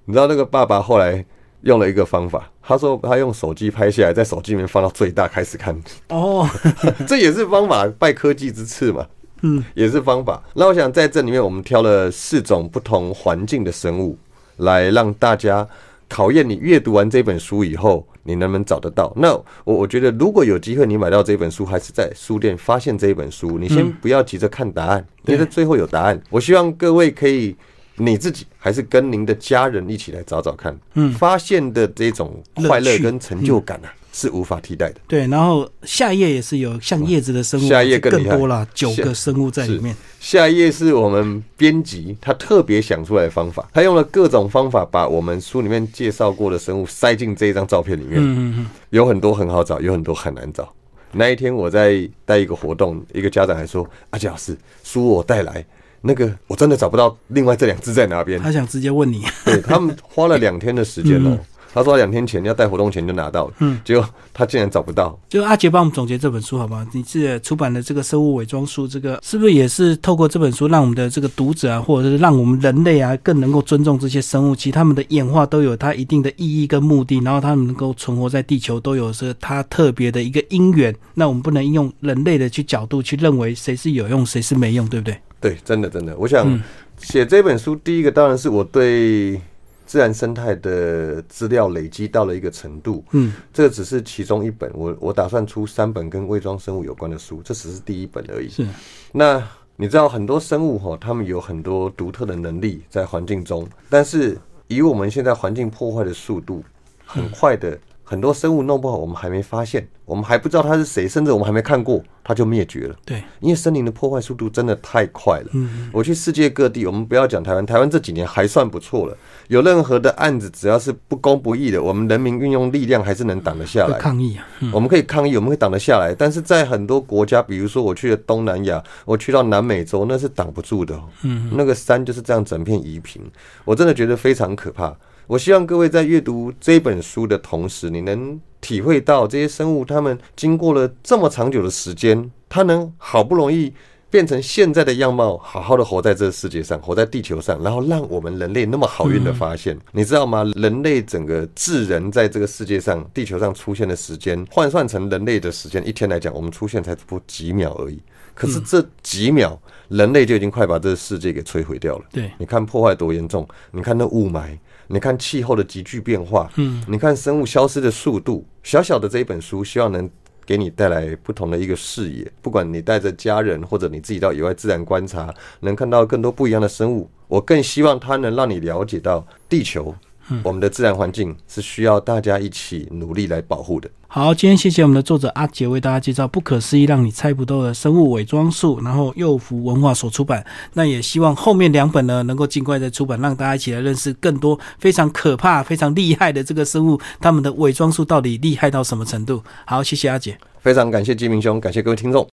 [0.04, 1.24] 你知道那个爸爸后来
[1.62, 5.80] 用了一个方法，他说他用手机拍下来，在手机里面放到最大开始看。
[6.08, 6.48] 哦，
[7.06, 9.06] 这也是方法，拜科技之赐嘛。
[9.42, 10.42] 嗯，也是方法。
[10.54, 14.18] 那我想在这里面，我们挑了四种不同环境的生物，
[14.56, 15.66] 来让大家
[16.08, 19.12] 考验你阅读完这本书以后，你能不能找得到。
[19.16, 19.32] 那
[19.64, 26.20] 我我觉得，如果有机会你买到这本书，还是在书店发现这一本书，你先不要急着看答案，因为最后有答案。
[26.30, 27.56] 我希望各位可以。
[27.96, 34.96] 你自己还是跟您的家人一起来找找看，嗯，发现的这种快乐跟成就感啊，是无法替代的。
[35.06, 39.94] 对，然后下一页也是有像叶子的生物，下一页更多了，九个生物在里面。
[40.18, 48.14] 下一页是我们编辑他特别想出来的方法，他用了各种方法把我们书里面介绍过的生物塞进这一张照片里面。
[48.16, 50.72] 嗯嗯嗯，有很多很好找，有很多很难找。
[51.12, 55.62] 那一天我在带一个活动，一个家长还说：“阿杰老师，书我带来。”
[56.02, 58.38] 那个我真的找不到另外这两只在哪边。
[58.40, 61.38] 他想直接问你，对他们花了两天的时间哦。
[61.74, 65.18] 他说两天前要带活动前就拿到了，嗯，结果他竟然找不到。
[65.26, 66.86] 就阿杰帮我们总结这本书好吗？
[66.92, 74.54] 你是出版的这个生物伪装书，这个是不是也是透过这本书让我们的这个读者啊，或者是让我们人类啊，更能够尊重这些生物？
[74.54, 80.94] 其实他们的演化都有它一定的意义跟目的，然后他们能够存活在地球都有是它特别的一个因缘。
[81.14, 85.16] 那我们不能用人类的去角度去认为谁是有用，谁是没用，对不对？
[85.42, 86.58] 对，真的真的，我想
[86.96, 89.40] 写这本书，第一个当然是我对
[89.84, 93.04] 自然生态的资料累积到了一个程度。
[93.10, 98.48] 嗯，这个只是其中一本，我我打算出三本跟伪装生物有关的书，这只是第一本而已。
[98.48, 98.64] 是，
[99.10, 99.42] 那
[99.74, 104.38] 你知道很多生物哈，他们有很多独特的能力在环境中，但是
[104.68, 106.64] 以我们现在环境破坏的速度，
[107.04, 107.76] 很快的。
[108.12, 112.94] 很多生物弄不好，我们还没发现，我们还不知道它是谁，甚至我们还没看过，它就灭绝了。
[113.06, 115.46] 对，因为森林的破坏速度真的太快了。
[115.54, 119.16] 嗯，我去世界各地，我们不要讲台湾，台湾这几年还算不错了。
[119.48, 123.98] 有任何的案子，只要是不公不义的，我们人民运用力量还是能挡得下来。
[123.98, 124.44] 抗议啊，
[124.74, 126.14] 我们可以抗议，我们会挡得下来。
[126.14, 131.00] 但是在很多国家，比如说我去了东南亚，我去到南美洲，那是挡不住的。
[131.22, 133.22] 嗯，那个山就是这样整片夷平，
[133.64, 134.94] 我真的觉得非常可怕。
[135.32, 143.72] 我希望各位在阅读这本书的同时，你能体会到这些生物，它们经过了这么长久的时间，它能好不容易
[144.10, 150.44] 变成现在的样貌，好好的活在这个世界上，活在地球上，然后让我们人类那么好运的发现，你知道吗？
[150.54, 157.98] 人类整个智人在这个世界上、地球上出现的时间，换算成人类的时间，一天来讲，我们出现才不几秒而已。
[158.34, 159.58] 可是这几秒，
[159.88, 162.04] 人类就已经快把这个世界给摧毁掉了。
[162.12, 164.58] 对，你看破坏多严重，你看那雾霾。
[164.92, 168.46] 你看气候的急剧变化，嗯，你看生物消失的速度。
[168.62, 170.08] 小小的这一本书，希望能
[170.44, 172.30] 给你带来不同的一个视野。
[172.42, 177.10] 不管你带着家人，或者你自己到野外自然观察，能看到更多不一样的生物。
[177.26, 179.94] 我更希望它能让你了解到地球
[180.42, 183.90] 我们的自然环境是需要大家一起努力来保护的。
[184.14, 190.44] 好，今天谢谢我们的作者阿杰为大家介绍《不可思议让你猜不透的生物伪装术》，然后幼福文化所出版。
[190.74, 199.42] 那也希望后面两本呢能够尽快的出版，让大家一起来认识更多非常可怕、非常厉害的这个生物，他们的伪装术到底厉害到什么程度？
[199.64, 202.28] 好，谢谢阿杰，非常感谢鸡明兄，感谢各位听众。